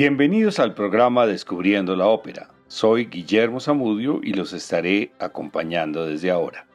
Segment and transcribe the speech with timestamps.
[0.00, 2.50] Bienvenidos al programa Descubriendo la Ópera.
[2.68, 6.68] Soy Guillermo Zamudio y los estaré acompañando desde ahora.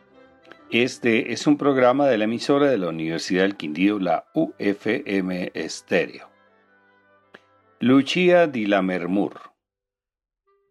[0.69, 6.29] Este es un programa de la emisora de la Universidad del Quindío, la UFM Estéreo.
[7.79, 9.53] Lucia di Lammermoor.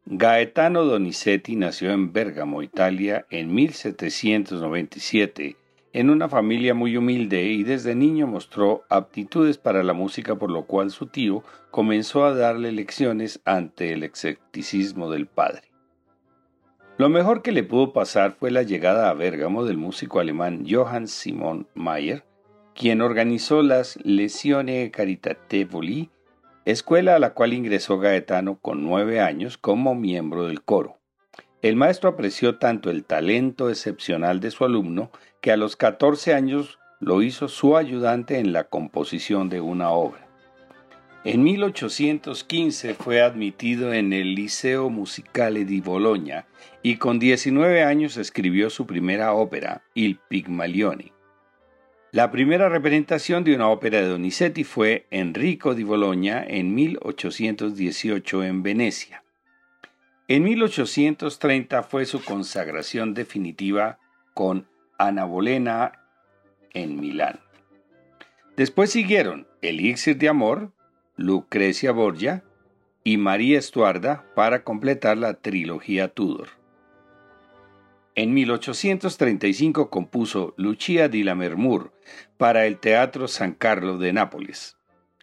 [0.04, 5.56] Gaetano Donizetti nació en Bérgamo, Italia, en 1797
[5.92, 10.64] en una familia muy humilde y desde niño mostró aptitudes para la música por lo
[10.64, 15.72] cual su tío comenzó a darle lecciones ante el escepticismo del padre.
[16.98, 21.08] Lo mejor que le pudo pasar fue la llegada a Bérgamo del músico alemán Johann
[21.08, 22.24] Simon Mayer,
[22.74, 26.10] quien organizó las Lezioni Caritatevoli,
[26.64, 30.98] escuela a la cual ingresó Gaetano con nueve años como miembro del coro.
[31.60, 35.10] El maestro apreció tanto el talento excepcional de su alumno
[35.42, 40.26] que a los 14 años lo hizo su ayudante en la composición de una obra.
[41.24, 46.46] En 1815 fue admitido en el Liceo Musicale di Bologna
[46.82, 51.12] y con 19 años escribió su primera ópera, Il Pigmalioni.
[52.12, 58.62] La primera representación de una ópera de Donizetti fue Enrico di Bologna en 1818 en
[58.62, 59.24] Venecia.
[60.28, 63.98] En 1830 fue su consagración definitiva
[64.34, 64.66] con
[65.02, 65.92] Ana Bolena
[66.74, 67.40] en Milán.
[68.56, 70.70] Después siguieron Elixir de Amor,
[71.16, 72.44] Lucrecia Borgia
[73.02, 76.50] y María Estuarda para completar la trilogía Tudor.
[78.14, 81.92] En 1835 compuso Lucia di Lammermoor
[82.36, 84.76] para el Teatro San Carlo de Nápoles.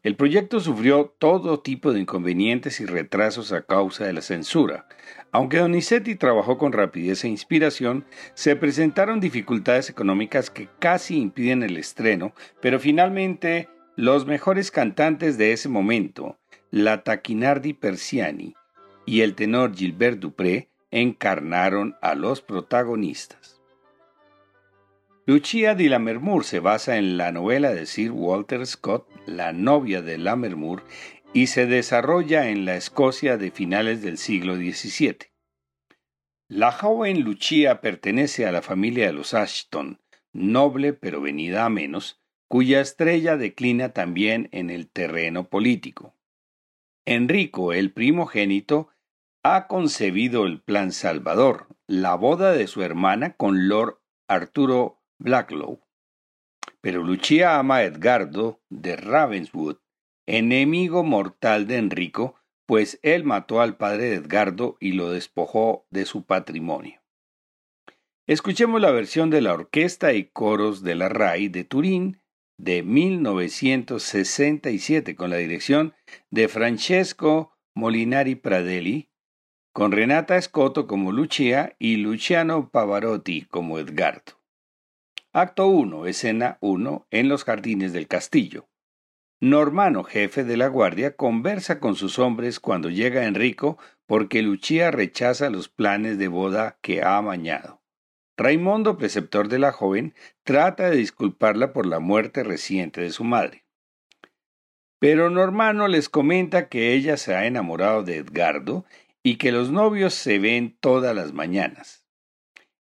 [0.03, 4.87] El proyecto sufrió todo tipo de inconvenientes y retrasos a causa de la censura.
[5.31, 11.77] Aunque Donizetti trabajó con rapidez e inspiración, se presentaron dificultades económicas que casi impiden el
[11.77, 16.37] estreno, pero finalmente los mejores cantantes de ese momento,
[16.71, 18.55] la Taquinardi Persiani
[19.05, 23.59] y el tenor Gilbert Dupré, encarnaron a los protagonistas.
[25.29, 30.17] Lucia di Lammermoor se basa en la novela de Sir Walter Scott, La novia de
[30.17, 30.83] Lammermoor,
[31.33, 35.17] y se desarrolla en la Escocia de finales del siglo XVII.
[36.47, 40.01] La joven Lucia pertenece a la familia de los Ashton,
[40.33, 46.15] noble pero venida a menos, cuya estrella declina también en el terreno político.
[47.05, 48.89] Enrico, el primogénito,
[49.43, 55.79] ha concebido el plan Salvador, la boda de su hermana con Lord Arturo Blacklow.
[56.81, 59.77] Pero Lucia ama a Edgardo de Ravenswood,
[60.29, 62.35] enemigo mortal de Enrico,
[62.67, 67.01] pues él mató al padre de Edgardo y lo despojó de su patrimonio.
[68.27, 72.21] Escuchemos la versión de la orquesta y coros de la RAI de Turín
[72.59, 75.95] de 1967 con la dirección
[76.29, 79.09] de Francesco Molinari Pradelli,
[79.73, 84.33] con Renata Scotto como Lucia y Luciano Pavarotti como Edgardo.
[85.33, 88.68] Acto 1, escena 1, en los jardines del castillo.
[89.41, 95.49] Normano, jefe de la guardia, conversa con sus hombres cuando llega Enrico porque Lucia rechaza
[95.49, 97.79] los planes de boda que ha amañado.
[98.35, 100.13] Raimondo, preceptor de la joven,
[100.43, 103.63] trata de disculparla por la muerte reciente de su madre.
[104.99, 108.85] Pero Normano les comenta que ella se ha enamorado de Edgardo
[109.23, 112.05] y que los novios se ven todas las mañanas.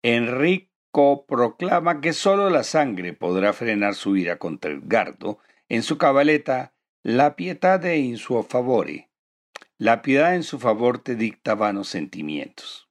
[0.02, 6.74] Enrico proclama que sólo la sangre podrá frenar su ira contra Edgardo en su cabaleta
[7.04, 9.10] La pietà in suo favore.
[9.78, 12.83] La piedad en su favor te dicta vanos sentimientos.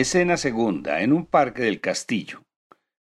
[0.00, 2.44] Escena segunda, en un parque del castillo.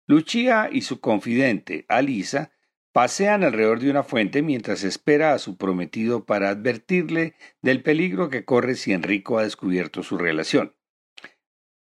[0.06, 2.52] Lucia y su confidente, Alisa,
[2.90, 8.46] pasean alrededor de una fuente mientras espera a su prometido para advertirle del peligro que
[8.46, 10.74] corre si Enrico ha descubierto su relación.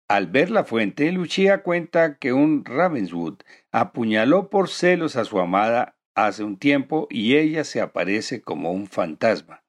[0.08, 3.40] Al ver la fuente, Lucia cuenta que un Ravenswood
[3.74, 8.88] apuñaló por celos a su amada hace un tiempo y ella se aparece como un
[8.88, 9.66] fantasma.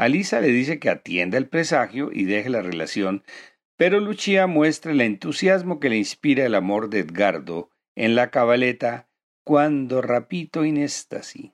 [0.00, 3.22] Alisa le dice que atienda el presagio y deje la relación,
[3.80, 9.08] pero Lucia muestra el entusiasmo que le inspira el amor de Edgardo en la cabaleta
[9.42, 11.52] Cuando rapito in éxtasis.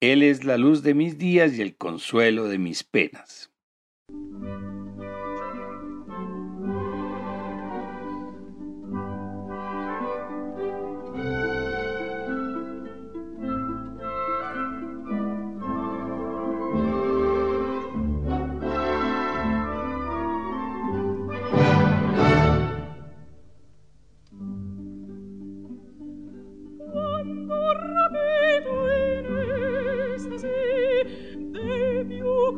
[0.00, 3.52] Él es la luz de mis días y el consuelo de mis penas.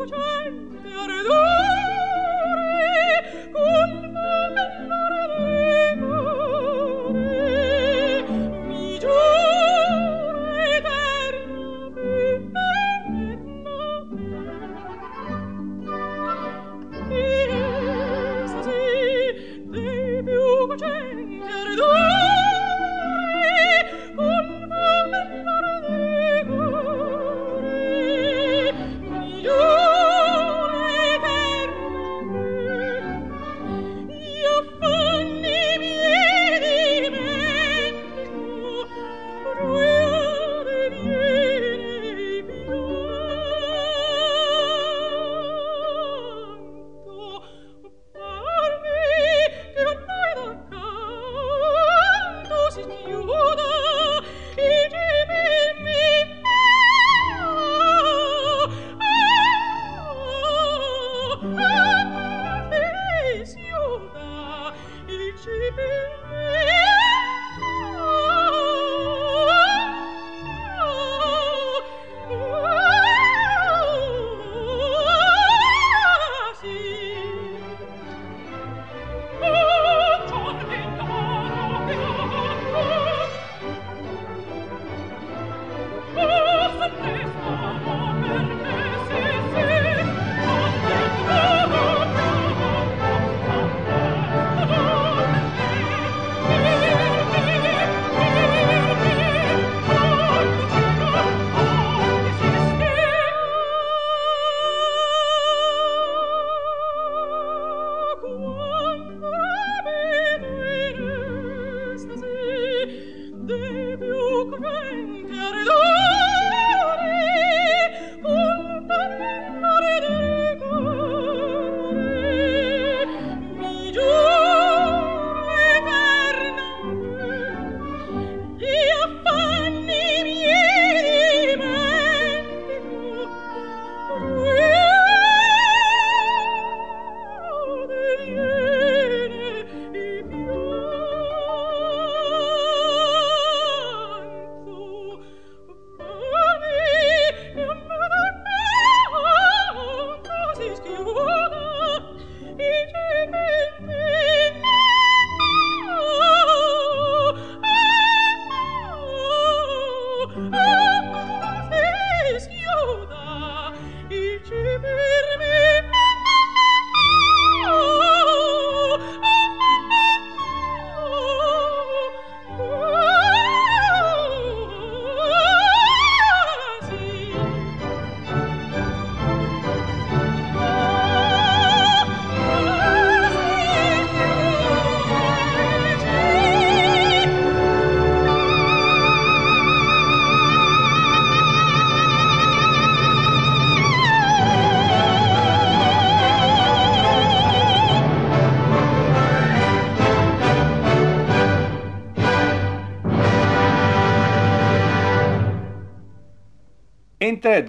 [0.05, 0.32] Oh,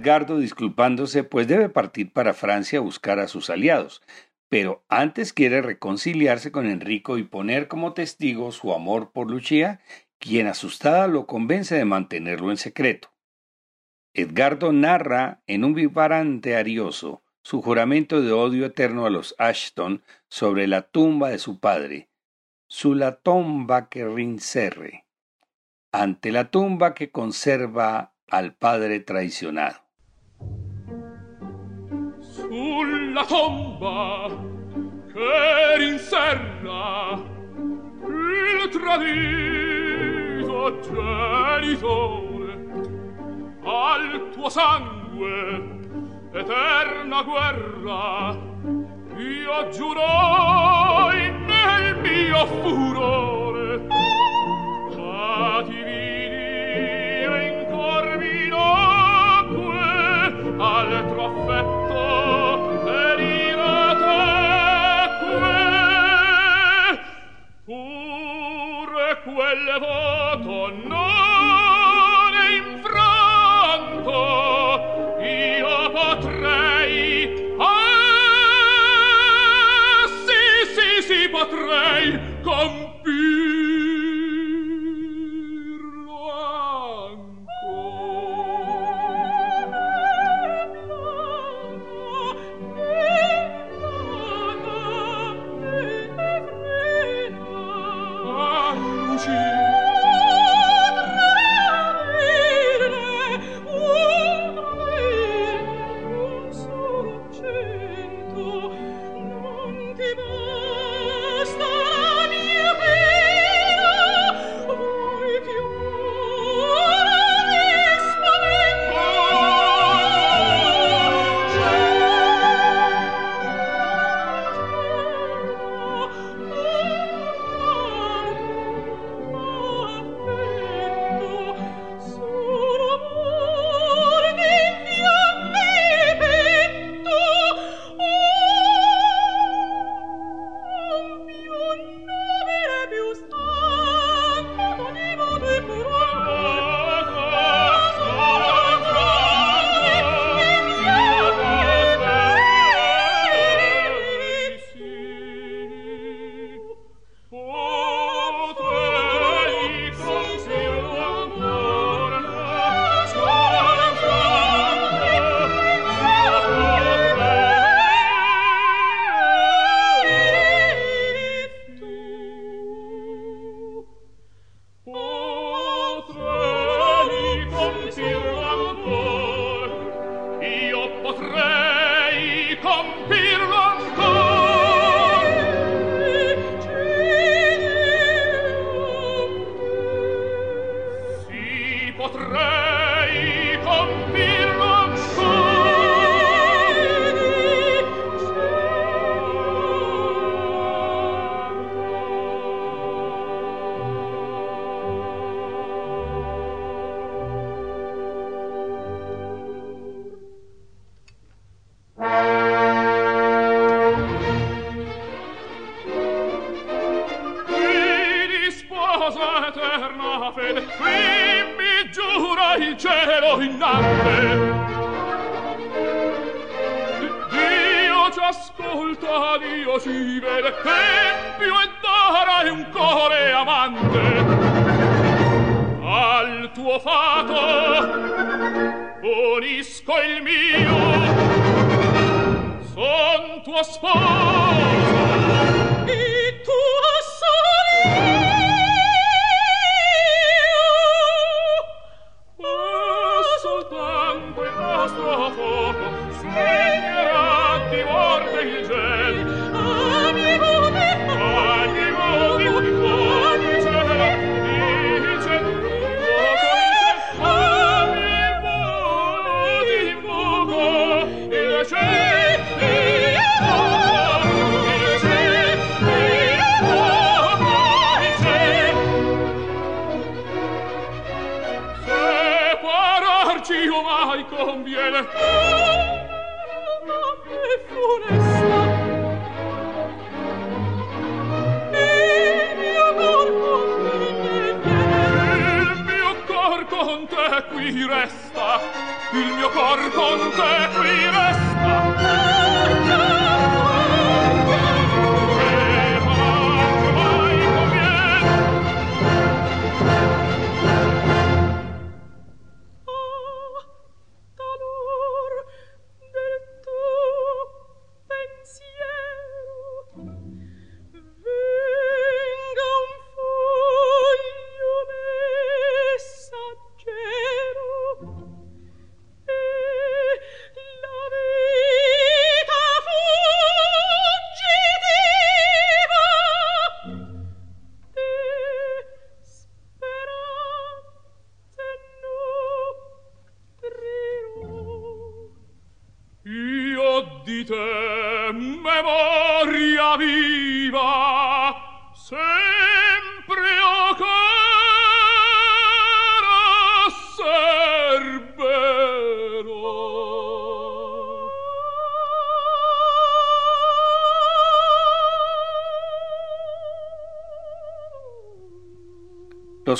[0.04, 4.02] Edgardo disculpándose, pues debe partir para Francia a buscar a sus aliados,
[4.50, 9.80] pero antes quiere reconciliarse con Enrico y poner como testigo su amor por Lucía,
[10.18, 13.14] quien asustada lo convence de mantenerlo en secreto.
[14.12, 20.66] Edgardo narra en un vibrante arioso su juramento de odio eterno a los Ashton sobre
[20.66, 22.10] la tumba de su padre,
[22.66, 25.06] su la tomba que rincerre,
[25.92, 29.83] ante la tumba que conserva al padre traicionado.
[32.54, 34.28] sulla tomba
[35.12, 37.20] che rinserra
[38.06, 39.98] il tradito
[41.58, 42.52] genitore
[43.64, 45.80] al tuo sangue
[46.32, 48.38] eterna guerra
[49.16, 53.43] io giuro nel mio furore
[69.54, 71.03] sollevato no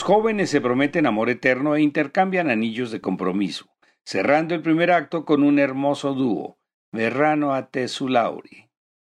[0.05, 3.71] jóvenes se prometen amor eterno e intercambian anillos de compromiso,
[4.05, 6.59] cerrando el primer acto con un hermoso dúo,
[6.93, 8.09] Verrano a te su.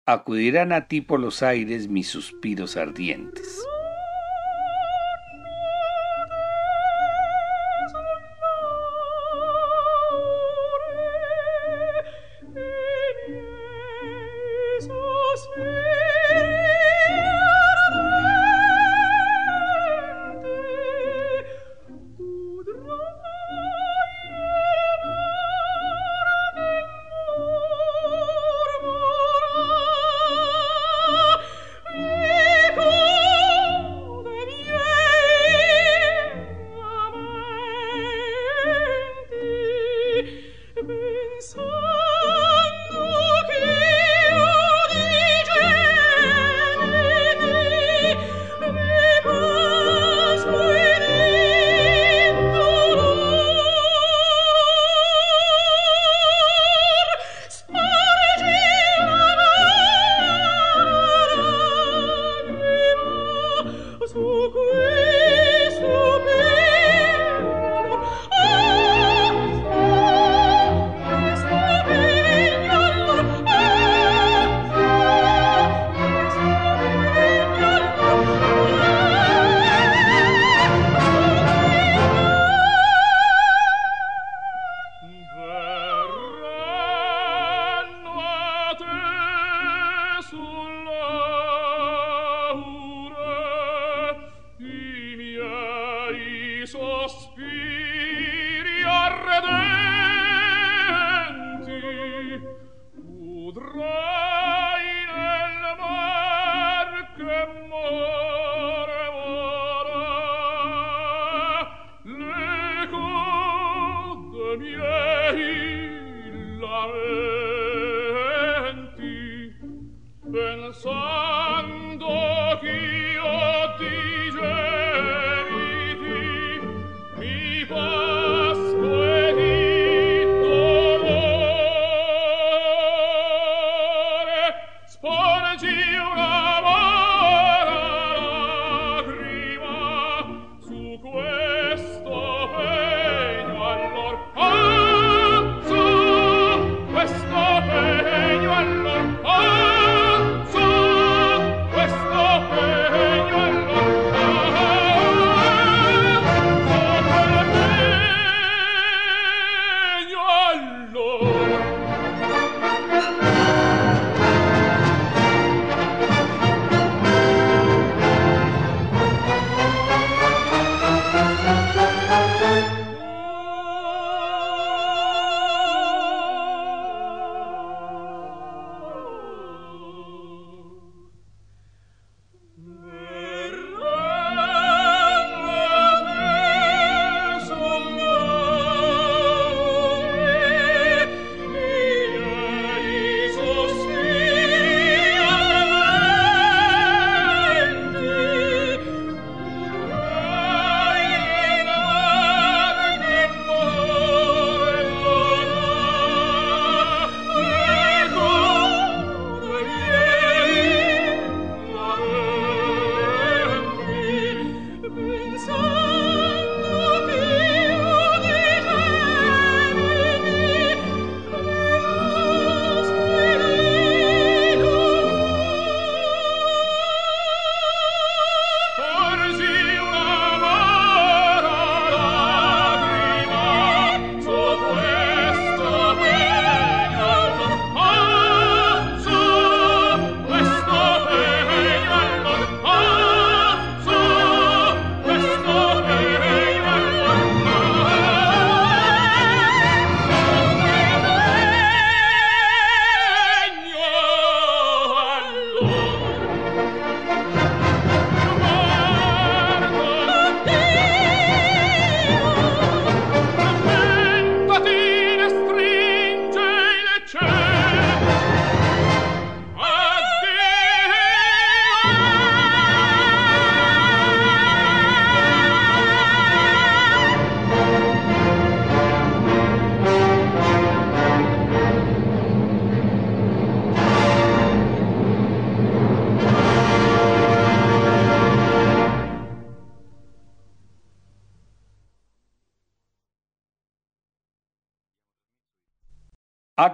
[0.07, 3.63] Acudirán a ti por los aires mis suspiros ardientes.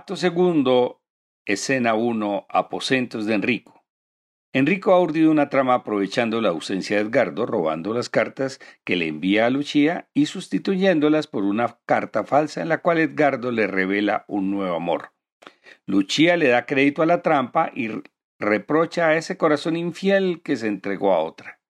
[0.05, 1.01] Acto segundo,
[1.47, 3.87] escena 1, aposentos de Enrico.
[4.53, 9.09] Enrico ha urdido una trama aprovechando la ausencia de Edgardo, robando las cartas que le
[9.09, 14.27] envía a Lucía y sustituyéndolas por una carta falsa en la cual Edgardo le revela
[14.29, 15.15] un nuevo amor.
[15.87, 17.89] Lucía le da crédito a la trampa y
[18.39, 21.63] reprocha a ese corazón infiel que se entregó a otra.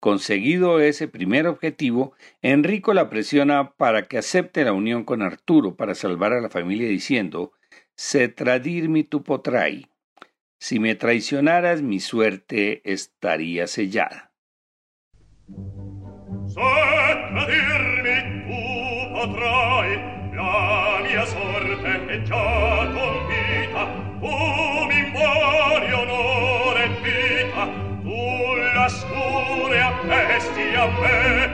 [0.00, 5.94] Conseguido ese primer objetivo, Enrico la presiona para que acepte la unión con Arturo para
[5.94, 7.52] salvar a la familia diciendo
[7.94, 9.88] Se tradirmi tu potrai
[10.58, 14.32] si me traicionaras, mi suerte estaría sellada.
[17.34, 19.90] tradirmi tu potrai,
[20.34, 23.82] la mia sorte è già convita,
[24.20, 24.32] tu
[24.88, 25.10] mi
[30.76, 31.45] a me,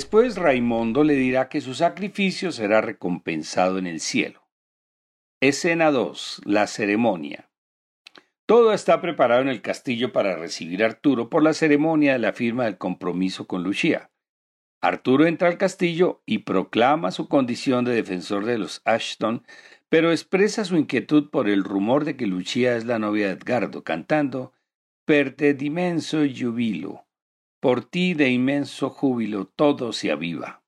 [0.00, 4.48] Después Raimondo le dirá que su sacrificio será recompensado en el cielo.
[5.42, 6.40] Escena 2.
[6.46, 7.50] La ceremonia.
[8.46, 12.32] Todo está preparado en el castillo para recibir a Arturo por la ceremonia de la
[12.32, 14.10] firma del compromiso con Lucía.
[14.80, 19.44] Arturo entra al castillo y proclama su condición de defensor de los Ashton,
[19.90, 23.84] pero expresa su inquietud por el rumor de que Lucía es la novia de Edgardo,
[23.84, 24.54] cantando
[25.04, 27.04] Per te dimenso jubilo.
[27.60, 30.62] Por ti de inmenso júbilo todo se aviva.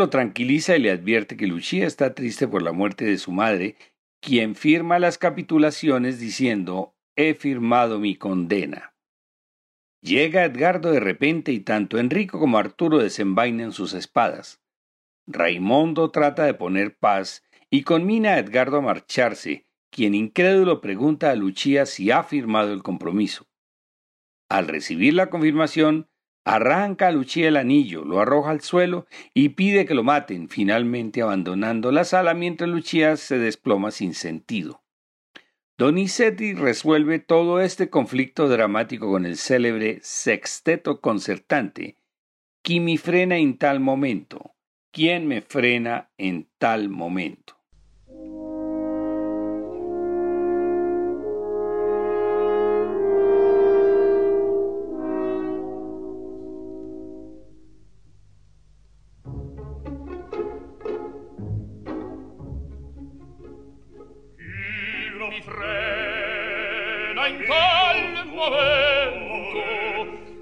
[0.00, 3.76] Lo tranquiliza y le advierte que Lucia está triste por la muerte de su madre,
[4.20, 8.94] quien firma las capitulaciones diciendo he firmado mi condena.
[10.02, 14.62] Llega Edgardo de repente y tanto Enrico como Arturo desenvainan sus espadas.
[15.26, 21.36] Raimondo trata de poner paz y conmina a Edgardo a marcharse, quien incrédulo pregunta a
[21.36, 23.46] Lucia si ha firmado el compromiso.
[24.48, 26.08] Al recibir la confirmación,
[26.44, 31.22] arranca a Lucia el anillo, lo arroja al suelo y pide que lo maten, finalmente
[31.22, 34.82] abandonando la sala mientras Lucia se desploma sin sentido.
[35.78, 41.96] Donizetti resuelve todo este conflicto dramático con el célebre sexteto concertante.
[42.62, 44.54] ¿Quién me frena en tal momento?
[44.90, 47.56] ¿Quién me frena en tal momento?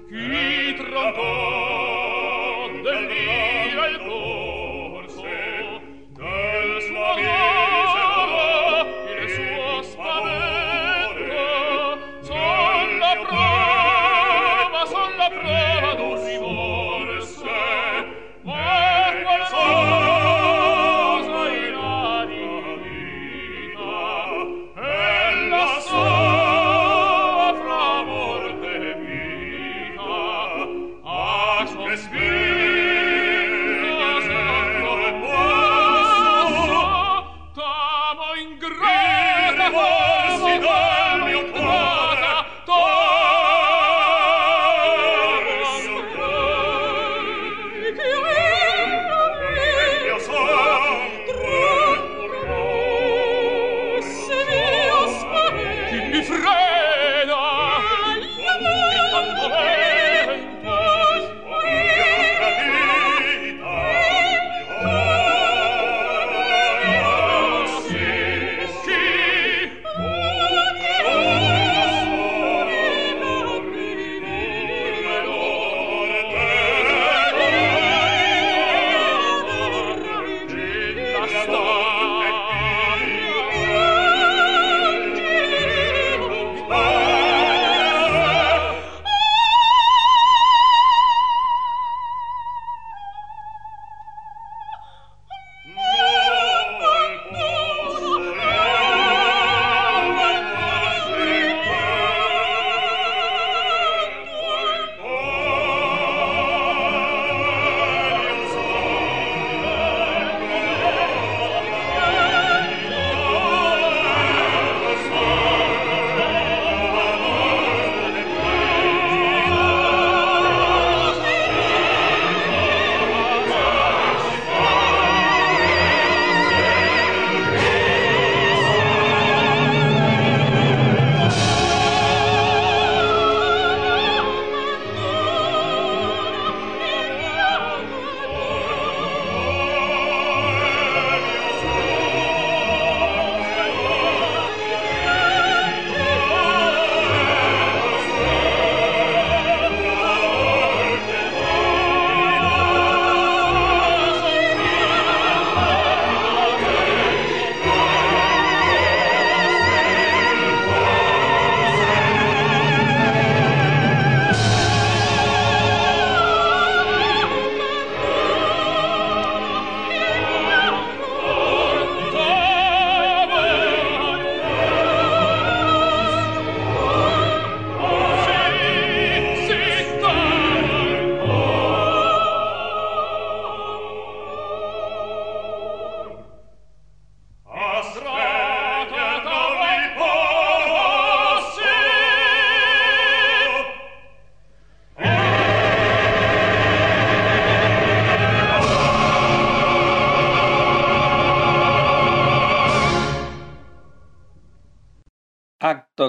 [0.07, 1.21] chi trancò
[2.83, 4.38] dell'ira il cuore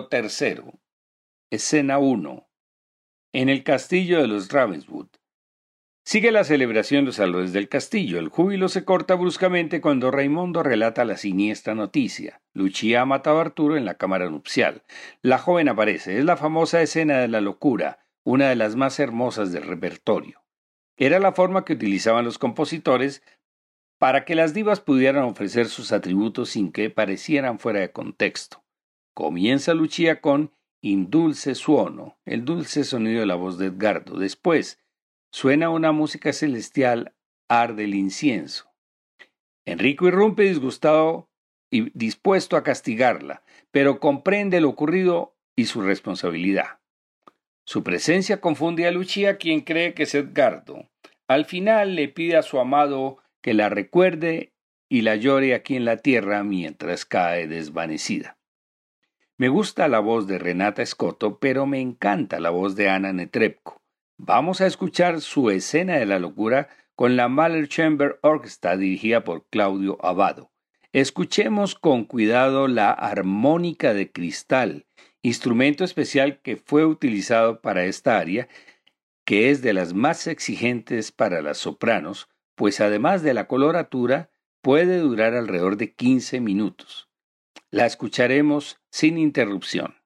[0.08, 0.80] tercero.
[1.50, 2.48] Escena 1.
[3.32, 5.08] En el castillo de los Ravenswood.
[6.04, 8.18] Sigue la celebración los salones del castillo.
[8.18, 12.42] El júbilo se corta bruscamente cuando Raimundo relata la siniestra noticia.
[12.52, 14.82] Lucia ha matado a Arturo en la cámara nupcial.
[15.22, 16.18] La joven aparece.
[16.18, 20.42] Es la famosa escena de la locura, una de las más hermosas del repertorio.
[20.96, 23.22] Era la forma que utilizaban los compositores
[23.98, 28.64] para que las divas pudieran ofrecer sus atributos sin que parecieran fuera de contexto.
[29.20, 34.18] Comienza Lucia con Indulce suono, el dulce sonido de la voz de Edgardo.
[34.18, 34.82] Después,
[35.30, 37.14] suena una música celestial,
[37.46, 38.72] arde el incienso.
[39.66, 41.28] Enrico irrumpe disgustado
[41.70, 46.78] y dispuesto a castigarla, pero comprende lo ocurrido y su responsabilidad.
[47.66, 50.88] Su presencia confunde a Lucia, quien cree que es Edgardo.
[51.28, 54.54] Al final le pide a su amado que la recuerde
[54.88, 58.39] y la llore aquí en la tierra mientras cae desvanecida.
[59.40, 63.80] Me gusta la voz de Renata Scotto, pero me encanta la voz de Ana Netrebko.
[64.18, 69.46] Vamos a escuchar su escena de la locura con la Mahler Chamber Orchestra dirigida por
[69.48, 70.50] Claudio Abado.
[70.92, 74.84] Escuchemos con cuidado la armónica de cristal,
[75.22, 78.46] instrumento especial que fue utilizado para esta área,
[79.24, 84.28] que es de las más exigentes para las sopranos, pues además de la coloratura,
[84.60, 87.08] puede durar alrededor de 15 minutos.
[87.70, 89.99] La escucharemos sin interrupción.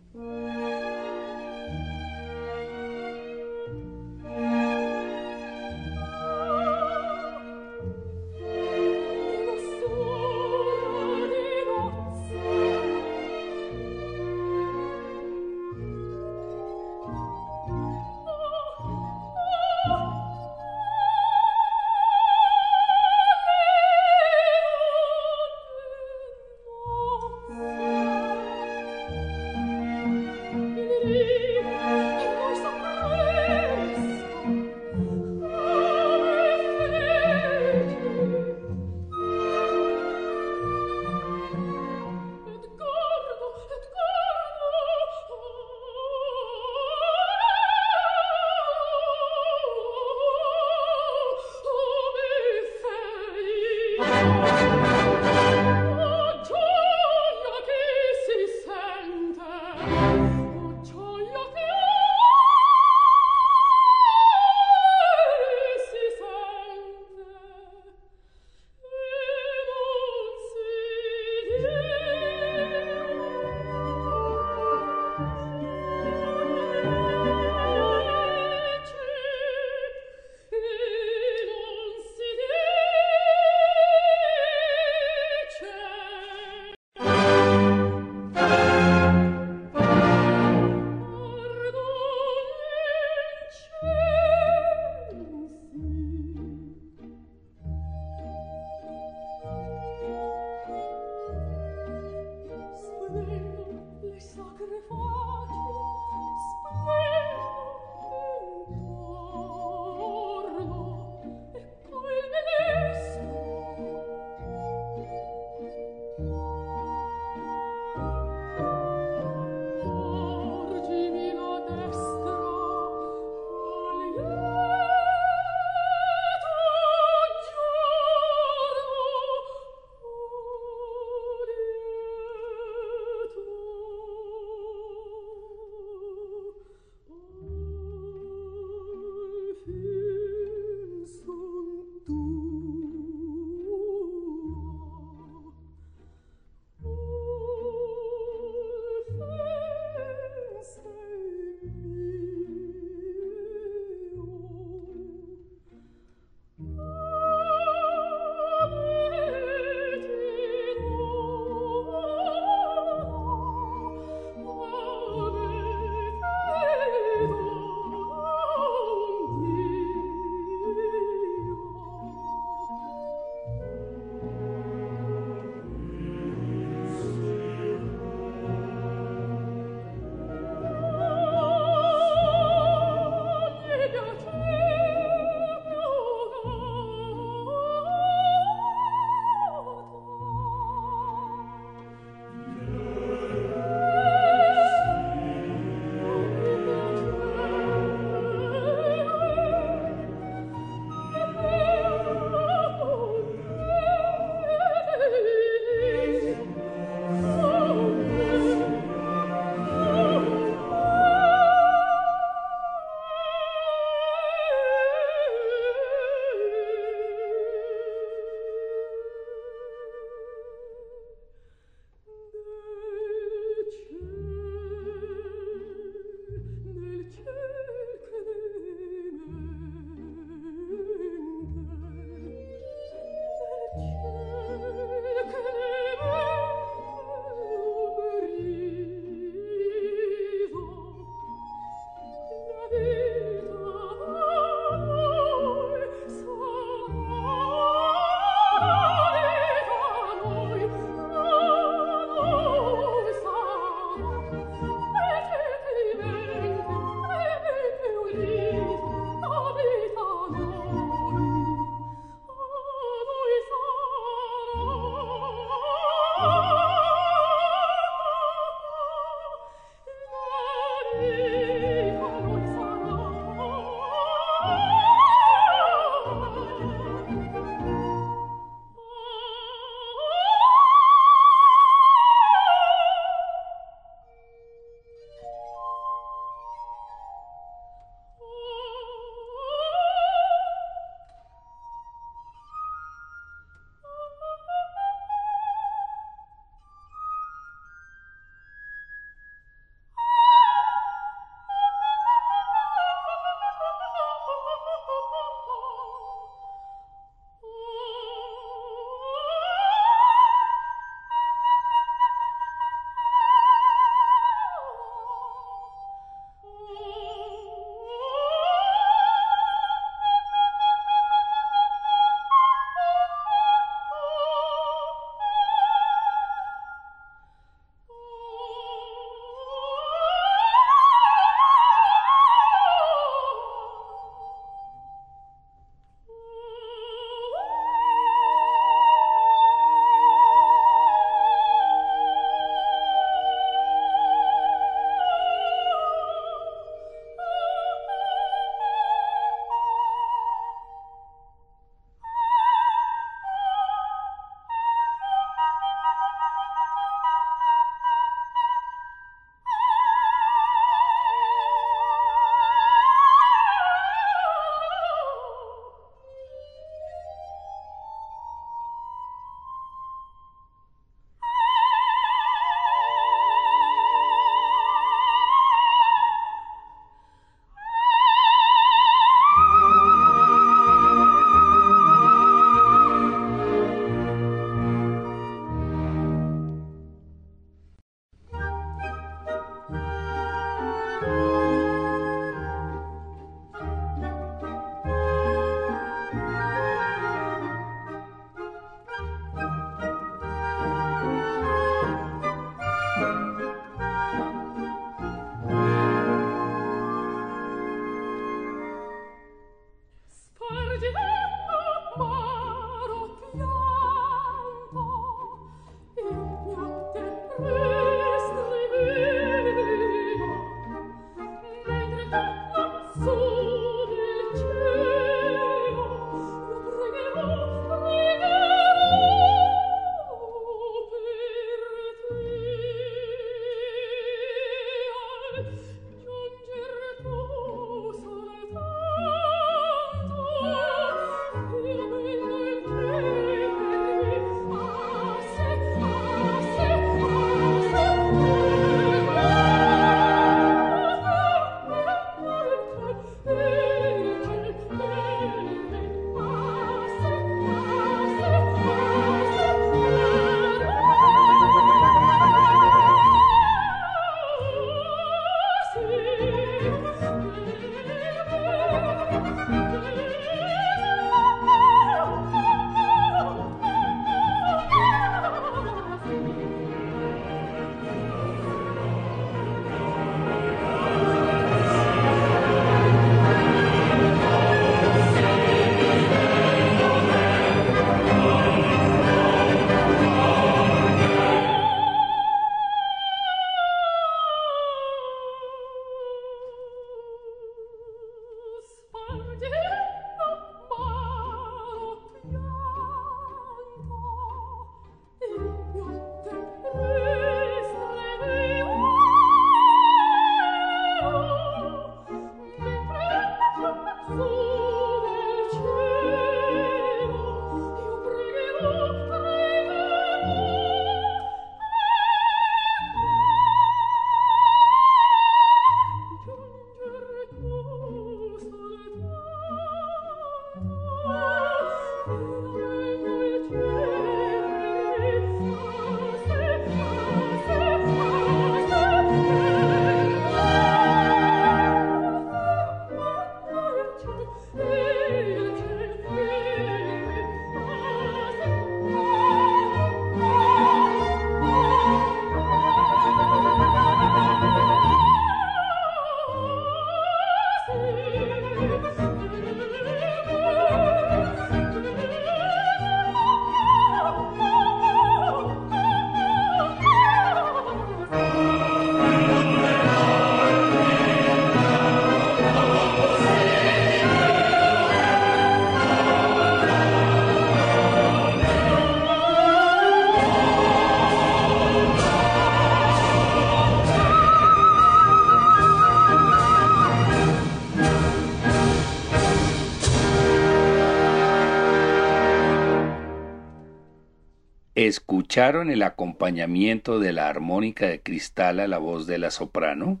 [595.38, 600.00] ¿Escucharon el acompañamiento de la armónica de cristal a la voz de la soprano?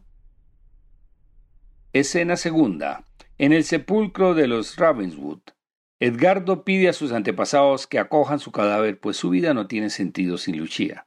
[1.92, 3.04] Escena segunda.
[3.38, 5.38] En el sepulcro de los Ravenswood.
[6.00, 10.38] Edgardo pide a sus antepasados que acojan su cadáver, pues su vida no tiene sentido
[10.38, 11.06] sin Lucía.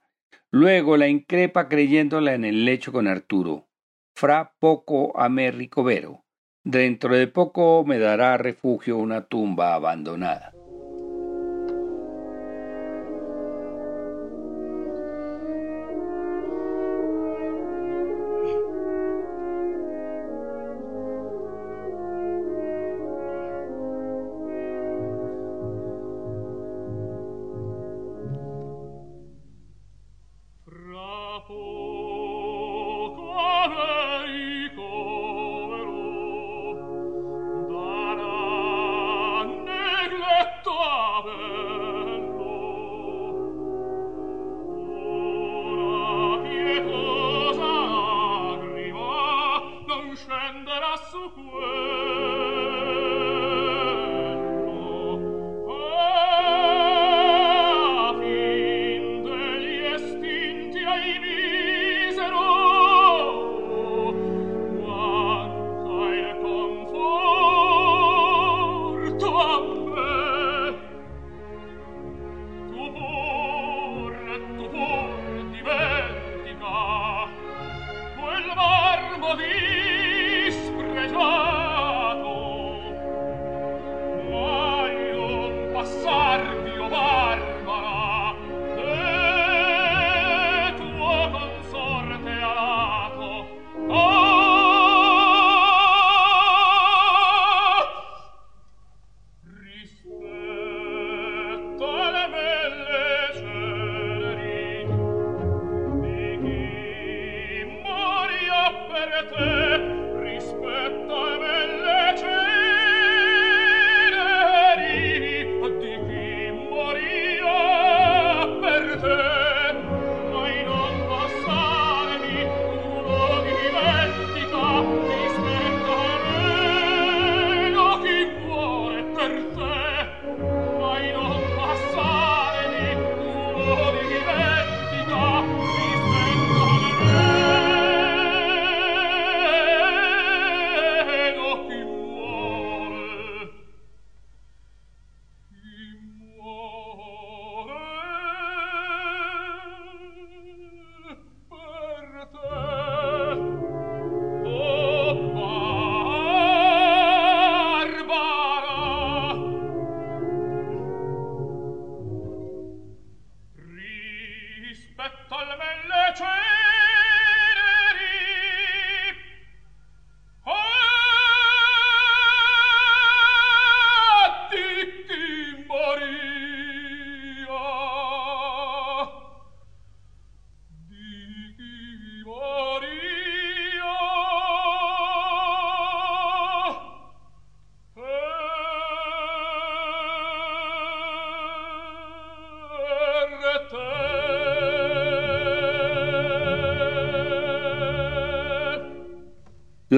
[0.50, 3.68] Luego la increpa creyéndola en el lecho con Arturo.
[4.16, 6.24] Fra poco a me ricovero.
[6.64, 10.51] Dentro de poco me dará refugio una tumba abandonada.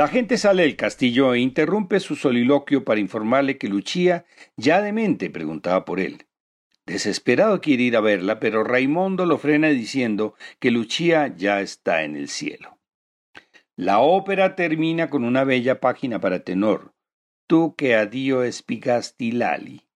[0.03, 4.25] La gente sale del castillo e interrumpe su soliloquio para informarle que Lucía,
[4.57, 6.25] ya demente, preguntaba por él.
[6.85, 12.17] Desesperado quiere ir a verla, pero Raimundo lo frena diciendo que Lucía ya está en
[12.17, 12.77] el cielo.
[13.77, 16.93] La ópera termina con una bella página para tenor.
[17.47, 19.87] Tú que a Dio espigasti lali.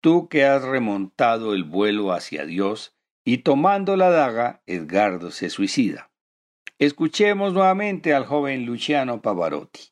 [0.00, 6.11] Tú que has remontado el vuelo hacia Dios, y tomando la daga, Edgardo se suicida.
[6.82, 9.91] Escuchemos nuevamente al joven Luciano Pavarotti.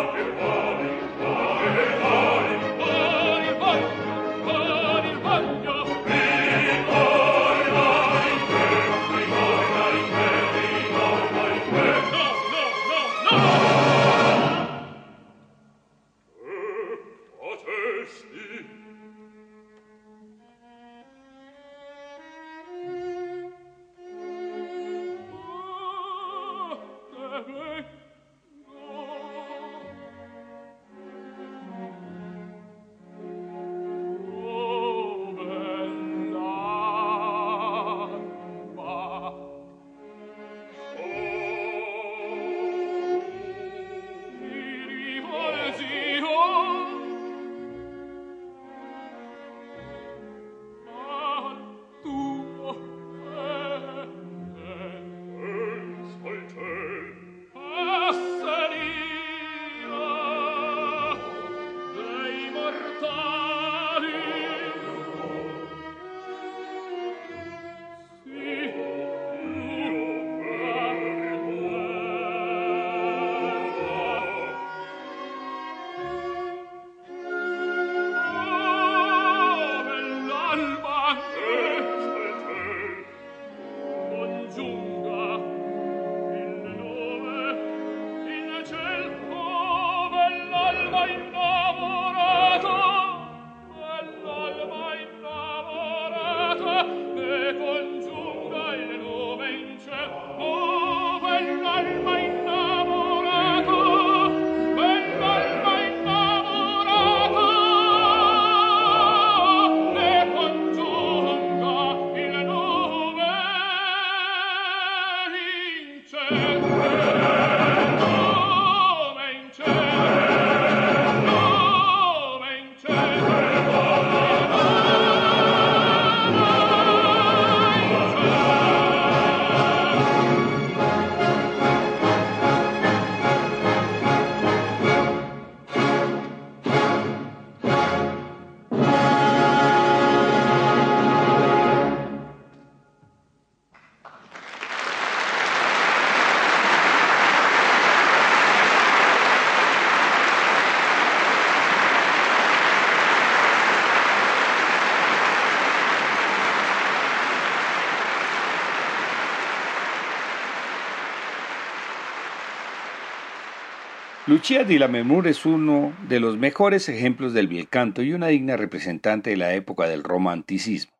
[164.31, 168.55] Lucia di Lammermoor es uno de los mejores ejemplos del bel canto y una digna
[168.55, 170.93] representante de la época del romanticismo.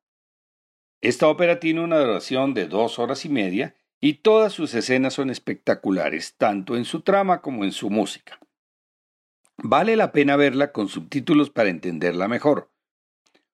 [0.99, 5.29] Esta ópera tiene una duración de dos horas y media y todas sus escenas son
[5.29, 8.37] espectaculares, tanto en su trama como en su música.
[9.55, 12.69] Vale la pena verla con subtítulos para entenderla mejor.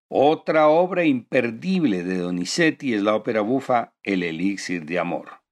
[0.07, 5.46] Otra obra imperdible de Donizetti es la ópera bufa El elixir de amor.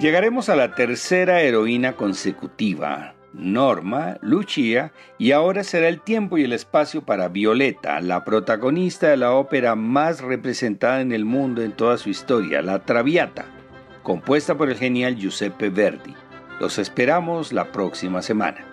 [0.00, 6.52] Llegaremos a la tercera heroína consecutiva, Norma, Lucia, y ahora será el tiempo y el
[6.52, 11.96] espacio para Violeta, la protagonista de la ópera más representada en el mundo en toda
[11.96, 13.46] su historia, La Traviata,
[14.02, 16.14] compuesta por el genial Giuseppe Verdi.
[16.60, 18.64] Los esperamos la próxima semana.